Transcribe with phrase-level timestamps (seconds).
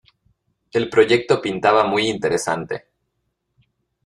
[0.73, 2.87] El proyecto pintaba muy interesante.